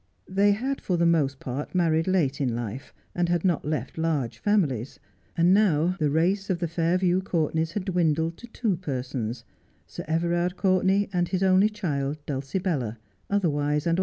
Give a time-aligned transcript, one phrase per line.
[0.27, 4.39] They had for the most part married late in life, and had not left large
[4.39, 4.99] families.
[5.37, 9.43] And now the race of the Fairview Courtenays had dwindled to two persons,
[9.85, 12.97] Sir Everard Courtenay and his only child, Dulcibella,
[13.29, 13.99] otherwise and alwa\.